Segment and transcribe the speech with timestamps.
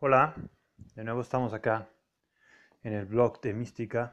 [0.00, 0.36] Hola,
[0.94, 1.90] de nuevo estamos acá
[2.84, 4.12] en el blog de mística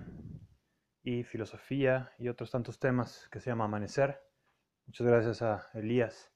[1.03, 4.19] y filosofía y otros tantos temas que se llama Amanecer.
[4.87, 6.33] Muchas gracias a Elías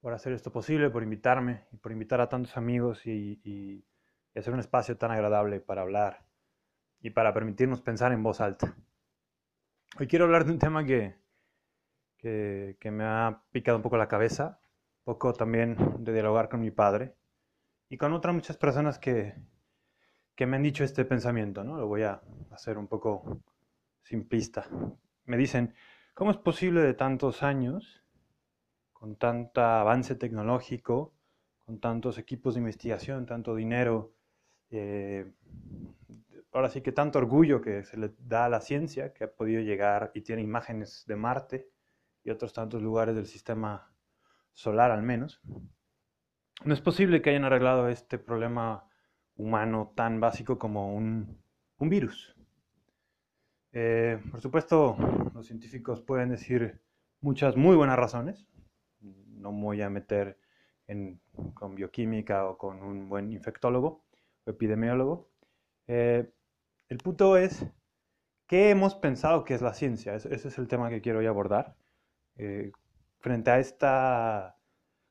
[0.00, 3.84] por hacer esto posible, por invitarme y por invitar a tantos amigos y,
[4.36, 6.24] hacer un espacio tan agradable para hablar
[7.00, 8.76] y para permitirnos pensar en voz alta.
[9.98, 11.16] Hoy quiero hablar de un tema que,
[12.18, 14.60] que, que me ha picado un poco la cabeza,
[15.00, 17.16] un poco también de dialogar con mi padre
[17.90, 19.34] y con otras muchas personas que,
[20.36, 21.76] que me han dicho este pensamiento, ¿no?
[21.76, 22.22] Lo voy a
[22.52, 23.42] hacer un poco
[24.02, 24.68] simplista.
[25.24, 25.74] Me dicen,
[26.14, 28.04] ¿cómo es posible de tantos años,
[28.92, 31.12] con tanto avance tecnológico,
[31.66, 34.14] con tantos equipos de investigación, tanto dinero,
[34.70, 35.32] eh,
[36.52, 39.62] ahora sí que tanto orgullo que se le da a la ciencia, que ha podido
[39.62, 41.68] llegar y tiene imágenes de Marte
[42.22, 43.92] y otros tantos lugares del sistema
[44.52, 45.42] solar al menos?
[46.62, 48.84] No es posible que hayan arreglado este problema
[49.36, 51.38] humano tan básico como un,
[51.78, 52.36] virus.
[53.72, 54.96] Eh, por supuesto,
[55.34, 56.82] los científicos pueden decir
[57.22, 58.46] muchas muy buenas razones.
[59.00, 60.38] No me voy a meter
[60.86, 61.20] en,
[61.54, 64.04] con bioquímica o con un buen infectólogo
[64.44, 65.30] o epidemiólogo.
[65.86, 66.30] Eh,
[66.88, 67.64] el punto es,
[68.46, 70.14] ¿qué hemos pensado que es la ciencia?
[70.14, 71.74] Ese, ese es el tema que quiero hoy abordar.
[72.36, 72.72] Eh,
[73.20, 74.58] frente a esta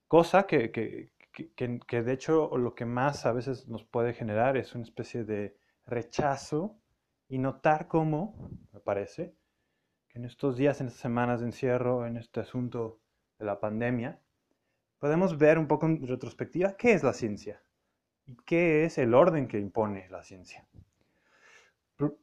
[0.07, 1.11] cosa que, que,
[1.55, 5.23] que, que, de hecho lo que más a veces nos puede generar es una especie
[5.23, 6.79] de rechazo
[7.27, 9.35] y notar cómo, me parece,
[10.07, 12.99] que en estos días, en estas semanas de encierro, en este asunto
[13.37, 14.19] de la pandemia,
[14.97, 17.61] podemos ver un poco en retrospectiva qué es la ciencia
[18.25, 20.67] y qué es el orden que impone la ciencia.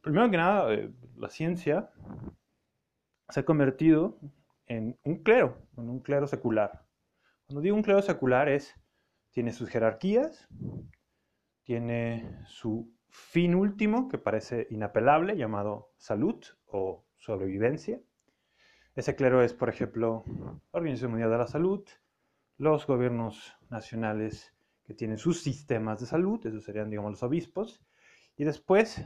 [0.01, 1.91] Primero que nada, eh, la ciencia
[3.29, 4.19] se ha convertido
[4.65, 6.85] en un clero, en un clero secular.
[7.45, 8.75] Cuando digo un clero secular es
[9.37, 10.47] tiene sus jerarquías,
[11.61, 18.01] tiene su fin último, que parece inapelable, llamado salud o sobrevivencia.
[18.95, 21.87] Ese clero es, por ejemplo, la Organización Mundial de la Salud,
[22.57, 27.85] los gobiernos nacionales que tienen sus sistemas de salud, esos serían, digamos, los obispos,
[28.37, 29.05] y después,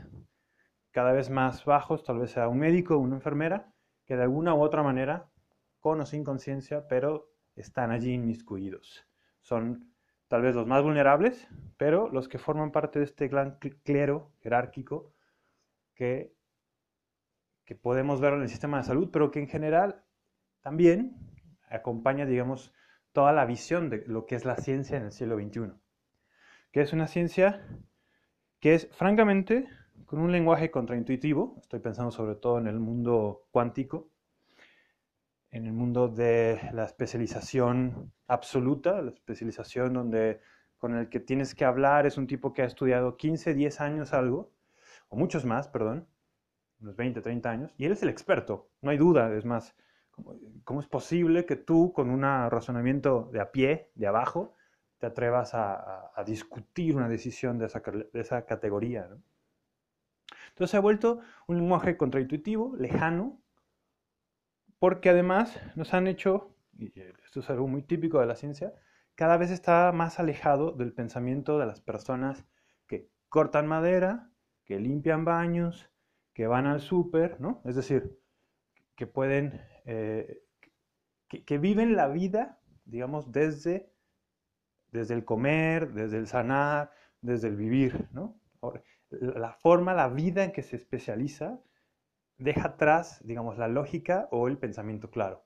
[0.92, 3.70] cada vez más bajos, tal vez sea un médico o una enfermera,
[4.06, 5.30] que de alguna u otra manera,
[5.78, 9.06] con o sin conciencia, pero están allí inmiscuidos.
[9.42, 9.91] Son
[10.32, 15.12] tal vez los más vulnerables, pero los que forman parte de este gran clero jerárquico
[15.94, 16.32] que,
[17.66, 20.02] que podemos ver en el sistema de salud, pero que en general
[20.62, 21.18] también
[21.68, 22.72] acompaña, digamos,
[23.12, 25.74] toda la visión de lo que es la ciencia en el siglo XXI,
[26.70, 27.66] que es una ciencia
[28.58, 29.68] que es francamente
[30.06, 34.08] con un lenguaje contraintuitivo, estoy pensando sobre todo en el mundo cuántico,
[35.52, 40.40] en el mundo de la especialización absoluta, la especialización donde
[40.78, 44.14] con el que tienes que hablar es un tipo que ha estudiado 15, 10 años
[44.14, 44.50] algo,
[45.08, 46.08] o muchos más, perdón,
[46.80, 49.76] unos 20, 30 años, y él es el experto, no hay duda, es más,
[50.64, 54.54] ¿cómo, es posible que tú con un razonamiento de a pie, de abajo,
[54.98, 59.06] te atrevas a, discutir una decisión de esa, de esa categoría?
[59.08, 59.22] ¿no?
[60.48, 63.41] Entonces se ha vuelto un lenguaje contraintuitivo, lejano,
[64.82, 66.92] porque además nos han hecho, y
[67.24, 68.74] esto es algo muy típico de la ciencia,
[69.14, 72.44] cada vez está más alejado del pensamiento de las personas
[72.88, 74.32] que cortan madera,
[74.64, 75.88] que limpian baños,
[76.32, 77.62] que van al súper, ¿no?
[77.64, 78.18] Es decir,
[78.96, 80.42] que pueden, eh,
[81.28, 83.94] que, que, viven la vida, digamos, desde,
[84.90, 88.36] desde el comer, desde el sanar, desde el vivir, ¿no?
[89.10, 91.60] La forma, la vida en que se especializa
[92.42, 95.44] deja atrás, digamos, la lógica o el pensamiento claro.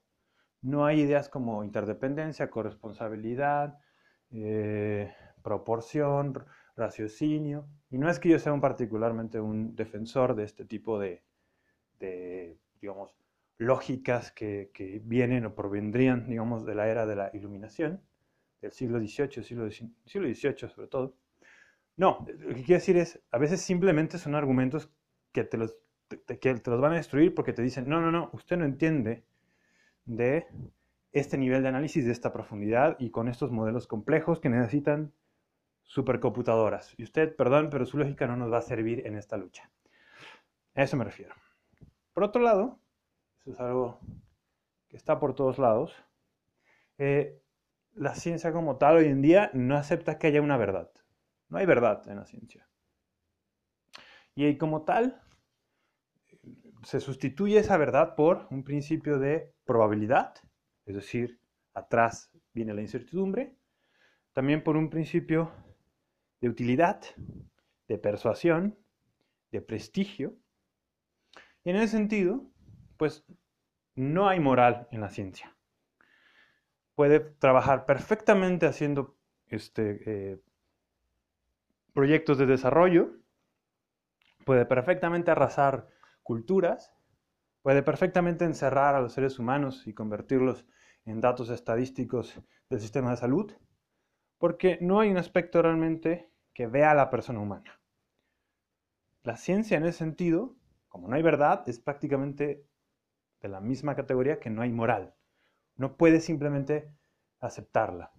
[0.63, 3.79] No hay ideas como interdependencia, corresponsabilidad,
[4.31, 5.13] eh,
[5.43, 6.45] proporción,
[6.77, 7.69] raciocinio.
[7.91, 11.23] Y no es que yo sea un particularmente un defensor de este tipo de,
[12.81, 13.17] digamos,
[13.59, 18.03] lógicas que, que, vienen o provendrían, digamos, de la era de la iluminación,
[18.61, 21.17] del siglo XVIII, siglo, siglo XVIII sobre todo.
[21.97, 24.91] No, lo que quiero decir es, a veces simplemente son argumentos
[25.33, 25.77] que te los
[26.09, 28.65] te, que te los van a destruir porque te dicen, no, no, no, usted no
[28.65, 29.25] entiende
[30.05, 30.47] de
[31.13, 35.13] este nivel de análisis, de esta profundidad y con estos modelos complejos que necesitan
[35.83, 36.95] supercomputadoras.
[36.99, 39.71] Y usted, perdón, pero su lógica no nos va a servir en esta lucha.
[40.75, 41.35] A eso me refiero.
[42.13, 42.79] Por otro lado,
[43.41, 44.01] eso es algo
[44.89, 45.95] que está por todos lados,
[46.99, 47.41] eh,
[47.95, 50.91] la ciencia como tal hoy en día no acepta que haya una verdad.
[51.49, 52.69] No hay verdad en la ciencia.
[54.35, 55.21] Y como tal,
[56.87, 60.35] se sustituye esa verdad por un principio de probabilidad,
[60.85, 61.41] es decir,
[61.75, 63.57] atrás viene la incertidumbre,
[64.33, 65.51] también por un principio
[66.41, 67.01] de utilidad,
[67.89, 68.79] de persuasión,
[69.51, 70.37] de prestigio.
[71.65, 72.49] Y en ese sentido,
[72.97, 73.25] pues
[73.97, 75.57] no hay moral en la ciencia.
[76.95, 79.19] Puede trabajar perfectamente haciendo
[79.49, 80.41] este, eh,
[81.93, 83.11] proyectos de desarrollo,
[84.45, 85.96] puede perfectamente arrasar
[86.27, 86.93] culturas,
[87.63, 90.67] puede perfectamente encerrar a los seres humanos y convertirlos
[91.05, 93.53] en datos estadísticos del sistema de salud,
[94.39, 97.81] porque no hay un aspecto realmente que vea a la persona humana.
[99.23, 100.57] La ciencia en ese sentido,
[100.89, 102.67] como no hay verdad, es prácticamente
[103.41, 105.15] de la misma categoría que no hay moral.
[105.77, 106.93] No puede simplemente
[107.39, 108.11] aceptarla.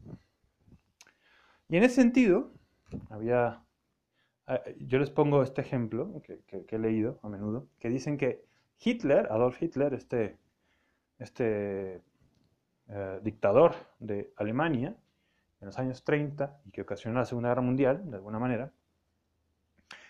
[1.68, 2.54] Y en ese sentido,
[3.10, 3.66] había,
[4.80, 8.46] yo les pongo este ejemplo que, he leído a menudo, que dicen que
[8.80, 10.38] Hitler, Adolf Hitler, este,
[11.20, 12.02] este
[12.88, 14.96] eh, dictador de Alemania,
[15.60, 18.72] en los años 30 y que ocasionó la Segunda Guerra Mundial, de alguna manera,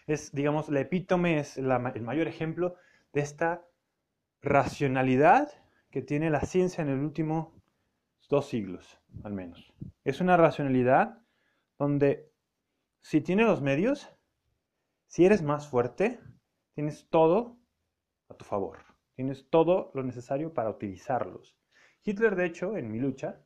[0.05, 2.75] es, digamos, la epítome, es el mayor ejemplo
[3.13, 3.65] de esta
[4.41, 5.49] racionalidad
[5.89, 7.53] que tiene la ciencia en el último
[8.29, 9.73] dos siglos, al menos.
[10.03, 11.21] Es una racionalidad
[11.77, 12.29] donde
[13.01, 14.16] si tienes los medios,
[15.07, 16.19] si eres más fuerte,
[16.75, 17.57] tienes todo
[18.29, 18.79] a tu favor.
[19.15, 21.57] Tienes todo lo necesario para utilizarlos.
[22.03, 23.41] Hitler, de hecho, en Mi lucha,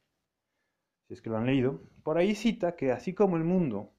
[1.07, 3.93] si es que lo han leído, por ahí cita que así como el mundo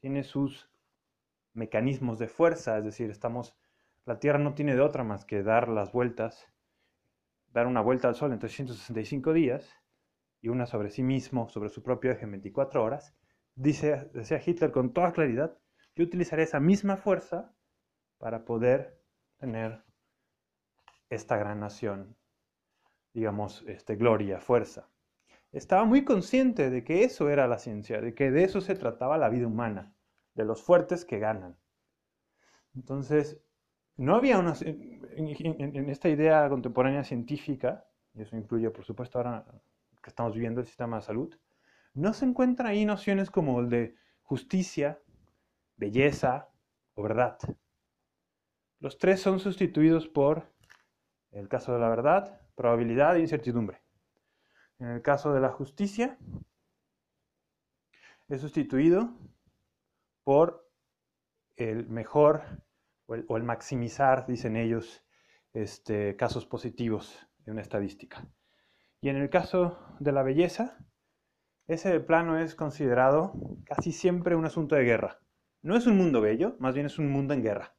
[0.00, 0.70] tiene sus
[1.54, 3.54] mecanismos de fuerza, es decir, estamos,
[4.04, 6.48] la Tierra no tiene de otra más que dar las vueltas,
[7.48, 9.68] dar una vuelta al Sol en 365 días
[10.40, 13.14] y una sobre sí mismo, sobre su propio eje en 24 horas,
[13.54, 15.58] dice, decía Hitler con toda claridad,
[15.94, 17.54] yo utilizaré esa misma fuerza
[18.18, 19.00] para poder
[19.38, 19.82] tener
[21.10, 22.16] esta gran nación,
[23.12, 24.88] digamos, este, gloria, fuerza.
[25.52, 29.18] Estaba muy consciente de que eso era la ciencia, de que de eso se trataba
[29.18, 29.94] la vida humana
[30.34, 31.56] de los fuertes que ganan.
[32.74, 33.38] Entonces,
[33.96, 39.44] no había una, en, esta idea contemporánea científica, y eso incluye, por supuesto, ahora
[40.02, 41.34] que estamos viviendo el sistema de salud,
[41.94, 44.98] no se encuentran ahí nociones como el de justicia,
[45.76, 46.48] belleza
[46.94, 47.38] o verdad.
[48.78, 50.52] Los tres son sustituidos por,
[51.30, 53.82] el caso de la verdad, probabilidad e incertidumbre.
[54.78, 56.18] En el caso de la justicia,
[58.28, 59.14] es sustituido
[60.24, 60.68] por
[61.56, 62.42] el mejor
[63.06, 65.04] o el, maximizar, dicen ellos,
[65.52, 68.26] este, casos positivos de una estadística.
[69.00, 70.78] Y en el caso de la belleza,
[71.66, 73.32] ese plano es considerado
[73.64, 75.21] casi siempre un asunto de guerra.
[75.62, 77.74] No es un mundo bello, más bien es un mundo en guerra.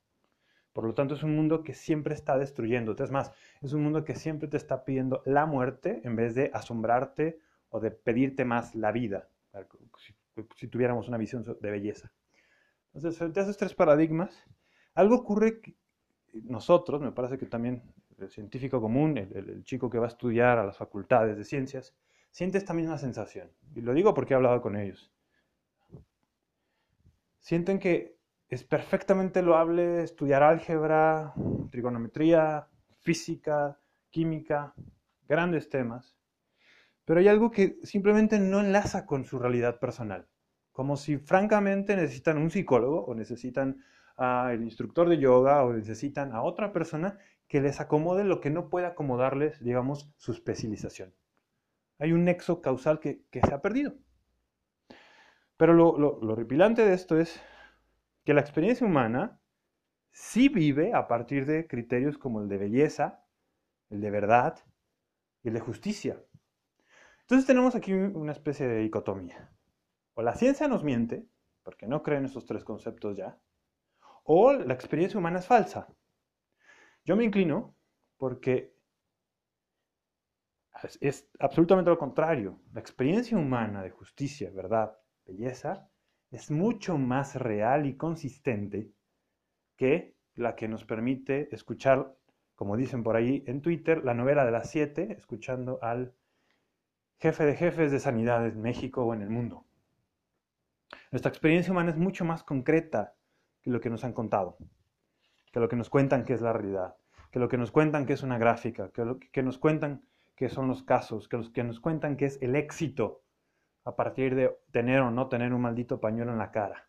[0.71, 3.03] Por lo tanto, es un mundo que siempre está destruyéndote.
[3.03, 3.31] Es más,
[3.62, 7.39] es un mundo que siempre te está pidiendo la muerte en vez de asombrarte
[7.69, 9.30] o de pedirte más la vida,
[10.56, 12.12] si tuviéramos una visión de belleza.
[12.94, 14.44] Entonces, frente a esos tres paradigmas,
[14.94, 15.75] algo ocurre que
[16.44, 17.83] nosotros, me parece que también
[18.19, 21.95] el científico común, el, chico que va a estudiar a las facultades de ciencias,
[22.31, 23.51] siente esta misma sensación.
[23.75, 25.12] Y lo digo porque he hablado con ellos.
[27.44, 28.18] Sienten que
[28.50, 31.36] es perfectamente loable estudiar álgebra,
[31.69, 32.68] trigonometría,
[33.01, 33.80] física,
[34.10, 34.74] química,
[35.28, 36.18] grandes temas,
[37.06, 40.28] pero hay algo que simplemente no enlaza con su realidad personal
[40.74, 43.78] como si francamente necesitan un psicólogo o necesitan
[44.18, 48.69] al instructor de yoga o necesitan a otra persona que les acomode lo que no
[48.69, 51.14] puede acomodarles, digamos, su especialización.
[52.00, 53.94] Hay un nexo causal que, se ha perdido.
[55.64, 57.42] Pero lo, lo, repilante de esto es
[58.26, 59.40] que la experiencia humana
[60.12, 63.24] sí vive a partir de criterios como el de belleza,
[63.90, 64.60] el de verdad
[65.42, 66.22] y el de justicia.
[67.22, 69.54] Entonces tenemos aquí una especie de dicotomía.
[70.16, 71.26] O la ciencia nos miente,
[71.64, 73.40] porque no creen esos tres conceptos ya,
[74.26, 75.88] o la experiencia humana es falsa.
[77.06, 77.74] Yo me inclino
[78.18, 78.76] porque
[81.00, 82.60] es absolutamente lo contrario.
[82.74, 85.89] La experiencia humana de justicia, verdad, belleza,
[86.31, 88.92] es mucho más real y consistente
[89.77, 92.15] que la que nos permite escuchar,
[92.56, 96.13] como dicen por ahí en Twitter, la novela de las siete, escuchando al
[97.19, 99.65] jefe de jefes de sanidad en México o en el mundo.
[101.11, 103.15] Nuestra experiencia humana es mucho más concreta
[103.61, 104.57] que lo que nos han contado,
[105.51, 106.95] que lo que nos cuentan que es la realidad,
[107.31, 110.03] que lo que nos cuentan que es una gráfica, que lo que nos cuentan
[110.35, 113.21] que son los casos, que, los que nos cuentan que es el éxito
[113.85, 116.87] a partir de tener o no tener un maldito pañuelo en la cara.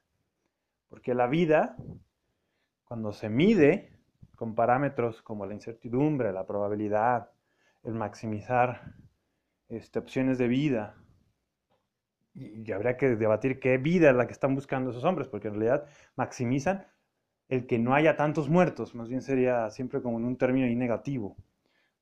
[0.88, 1.76] Porque la vida,
[2.84, 3.92] cuando se mide
[4.36, 7.30] con parámetros como la incertidumbre, la probabilidad,
[7.82, 8.94] el maximizar
[9.68, 10.96] este, opciones de vida,
[12.34, 15.54] y habría que debatir qué vida es la que están buscando esos hombres, porque en
[15.54, 15.86] realidad
[16.16, 16.86] maximizan
[17.48, 21.36] el que no haya tantos muertos, más bien sería siempre como en un término negativo,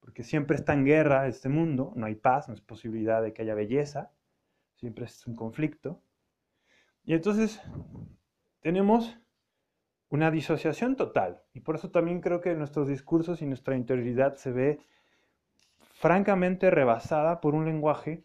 [0.00, 3.42] porque siempre está en guerra este mundo, no hay paz, no es posibilidad de que
[3.42, 4.11] haya belleza,
[4.82, 6.02] siempre es un conflicto.
[7.04, 7.62] Y entonces
[8.62, 9.16] tenemos
[10.08, 14.50] una disociación total, y por eso también creo que nuestros discursos y nuestra interioridad se
[14.50, 14.80] ve
[15.78, 18.24] francamente rebasada por un lenguaje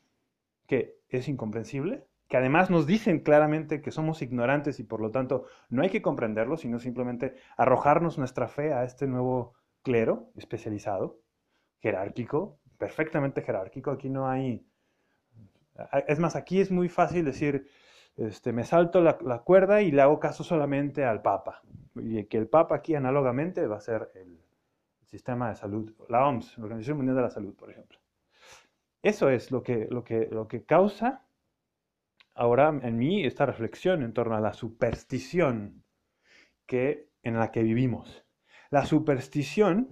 [0.66, 5.46] que es incomprensible, que además nos dicen claramente que somos ignorantes y por lo tanto
[5.70, 11.22] no hay que comprenderlo, sino simplemente arrojarnos nuestra fe a este nuevo clero especializado,
[11.80, 13.92] jerárquico, perfectamente jerárquico.
[13.92, 14.67] Aquí no hay...
[16.08, 17.68] Es más, aquí es muy fácil decir,
[18.16, 21.62] este, me salto la, cuerda y le hago caso solamente al Papa.
[21.96, 24.40] Y que el Papa aquí análogamente va a ser el
[25.06, 28.00] sistema de salud, la OMS, la Organización Mundial de la Salud, por ejemplo.
[29.02, 31.28] Eso es lo que, lo que, lo que causa
[32.34, 35.84] ahora en mí esta reflexión en torno a la superstición
[36.66, 38.26] que, en la que vivimos.
[38.70, 39.90] La superstición,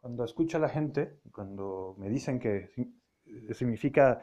[0.00, 2.70] cuando escucho a la gente, cuando me dicen que
[3.52, 4.22] significa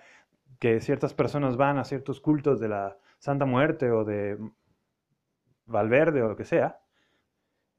[0.60, 4.38] que ciertas personas van a ciertos cultos de la Santa Muerte o de
[5.66, 6.80] Valverde o lo que sea,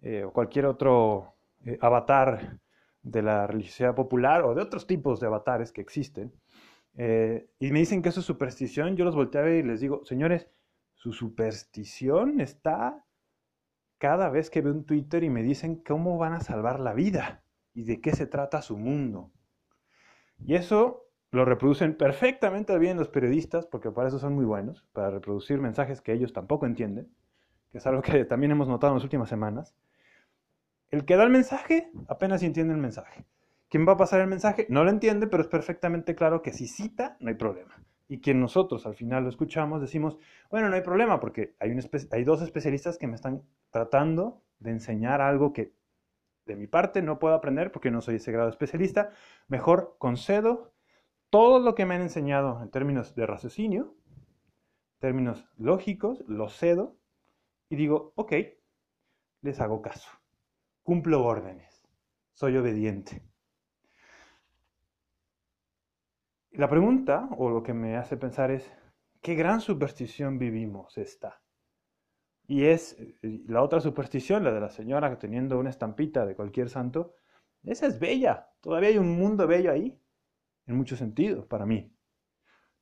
[0.01, 2.59] eh, o cualquier otro eh, avatar
[3.03, 6.33] de la religiosidad popular o de otros tipos de avatares que existen,
[6.95, 9.81] eh, y me dicen que eso es superstición, yo los volteo a ver y les
[9.81, 10.49] digo, señores,
[10.95, 13.05] su superstición está
[13.99, 17.45] cada vez que veo un Twitter y me dicen cómo van a salvar la vida
[17.73, 19.33] y de qué se trata su mundo.
[20.39, 21.02] Y eso
[21.33, 26.03] lo reproducen perfectamente bien los periodistas, porque para eso son muy buenos, para reproducir mensajes
[26.03, 27.09] que ellos tampoco entienden,
[27.71, 29.75] que es algo que también hemos notado en las últimas semanas.
[30.91, 33.25] El que da el mensaje apenas entiende el mensaje.
[33.71, 36.67] Quien va a pasar el mensaje no lo entiende, pero es perfectamente claro que si
[36.69, 37.83] cita, no hay problema.
[38.09, 40.19] Y quien nosotros al final lo escuchamos, decimos,
[40.51, 41.75] bueno, no hay problema, porque hay,
[42.11, 45.73] hay dos especialistas que me están tratando de enseñar algo que
[46.45, 49.13] de mi parte no puedo aprender porque no soy ese grado especialista.
[49.49, 50.72] Mejor concedo
[51.33, 53.97] todo lo que me han enseñado en términos de raciocinio,
[54.99, 56.99] términos lógicos, lo cedo
[57.71, 58.35] y digo, ok,
[59.41, 60.11] les hago caso,
[60.83, 61.89] cumplo órdenes,
[62.35, 63.23] soy obediente.
[66.51, 68.71] la pregunta, o lo que me hace pensar es,
[69.23, 71.41] ¿qué gran superstición vivimos esta?
[72.47, 77.15] Y es la otra superstición, la de la señora teniendo una estampita de cualquier santo,
[77.65, 78.51] esa es bella.
[78.61, 79.99] Todavía hay un mundo bello ahí,
[80.67, 81.93] en muchos sentidos, para mí.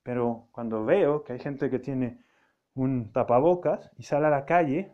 [0.03, 2.23] Pero cuando veo que hay gente que tiene
[2.73, 4.93] un tapabocas y sale a la calle,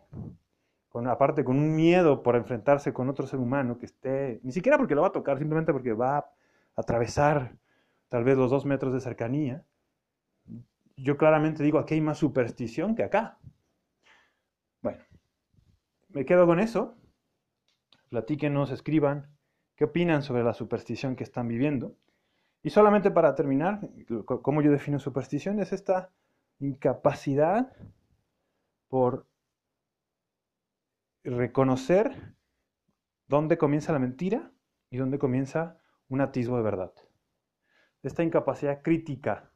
[0.90, 4.78] con, aparte con un miedo por enfrentarse con otro ser humano que esté, ni siquiera
[4.78, 6.32] porque lo va a tocar, simplemente porque va a
[6.76, 7.58] atravesar
[8.10, 9.66] tal vez los dos metros de cercanía,
[10.96, 13.38] yo claramente digo, aquí hay más superstición que acá.
[14.82, 15.04] Bueno,
[16.10, 16.96] me quedo con eso.
[18.10, 19.28] Platíquenos, escriban
[19.76, 21.96] qué opinan sobre la superstición que están viviendo.
[22.68, 23.80] Y solamente para terminar,
[24.26, 26.12] cómo yo defino superstición es esta
[26.60, 27.72] incapacidad
[28.90, 29.26] por
[31.24, 32.36] reconocer
[33.30, 34.52] dónde comienza la mentira
[34.90, 36.92] y dónde comienza un atisbo de verdad
[38.04, 39.50] esta incapacidad crítica,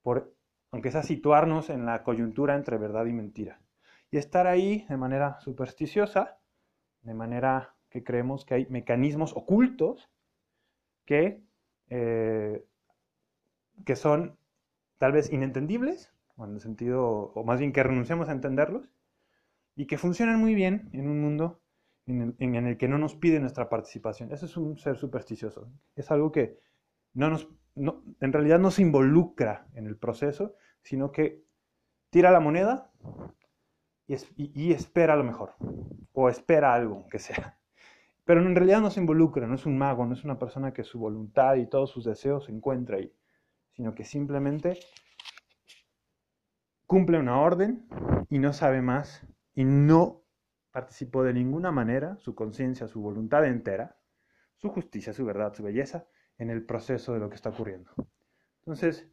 [0.00, 0.34] por,
[0.70, 3.60] aunque sea situarnos en la coyuntura entre verdad y mentira.
[4.10, 6.38] Y estar ahí de manera supersticiosa,
[7.02, 10.10] de manera que creemos que hay mecanismos ocultos
[11.04, 11.42] que,
[11.90, 12.64] eh,
[13.84, 14.38] que son
[14.98, 18.88] tal vez inentendibles, o en el sentido, o más bien que renunciamos a entenderlos,
[19.76, 21.60] y que funcionan muy bien en un mundo
[22.06, 24.32] en el, que no nos pide nuestra participación.
[24.32, 25.70] Eso es un ser supersticioso.
[25.94, 26.58] Es algo que
[27.14, 31.44] no nos en realidad no se involucra en el proceso, sino que
[32.10, 32.90] tira la moneda
[34.36, 35.54] y, espera lo mejor,
[36.12, 37.59] o espera algo, que sea.
[38.30, 40.84] Pero en realidad no se involucra, no es un mago, no es una persona que
[40.84, 43.12] su voluntad y todos sus deseos se encuentra ahí,
[43.72, 44.78] sino que simplemente
[46.86, 47.88] cumple una orden
[48.28, 50.22] y no sabe más y no
[50.70, 53.98] participó de ninguna manera su conciencia, su voluntad entera,
[54.58, 56.06] su justicia, su verdad, su belleza,
[56.38, 57.90] en el proceso de lo que está ocurriendo.
[58.58, 59.10] Entonces,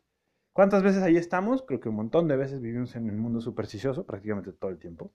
[0.54, 1.64] ¿cuántas veces ahí estamos?
[1.64, 5.12] Creo que un montón de veces vivimos en el mundo supersticioso, prácticamente todo el tiempo.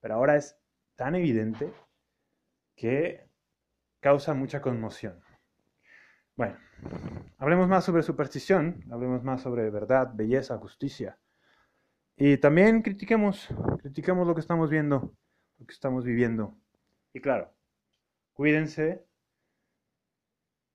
[0.00, 0.60] Pero ahora es
[0.96, 1.72] tan evidente
[2.76, 3.27] que
[4.00, 5.20] causa mucha conmoción.
[6.36, 6.56] Bueno,
[7.38, 11.18] hablemos más sobre superstición, hablemos más sobre verdad, belleza, justicia.
[12.16, 13.48] Y también critiquemos,
[13.80, 15.14] critiquemos lo que estamos viendo,
[15.58, 16.56] lo que estamos viviendo.
[17.12, 17.52] Y claro,
[18.32, 19.04] cuídense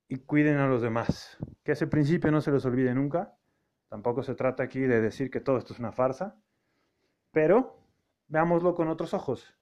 [0.08, 1.38] y cuiden a los demás.
[1.64, 3.38] Que ese principio no se les olvide nunca.
[3.90, 6.36] Tampoco se trata aquí de decir que todo esto es una farsa,
[7.32, 7.80] pero
[8.28, 9.56] veámoslo con otros ojos.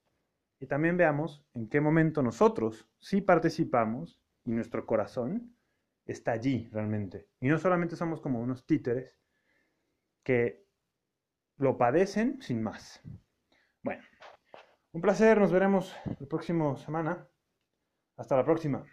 [0.62, 5.58] Y también veamos en qué momento nosotros sí participamos y nuestro corazón
[6.06, 7.28] está allí realmente.
[7.40, 9.20] Y no solamente somos como unos títeres
[10.24, 10.68] que
[11.58, 13.02] lo padecen sin más.
[13.82, 14.04] Bueno,
[14.92, 17.28] un placer, nos veremos la próxima semana.
[18.16, 18.86] Hasta la próxima.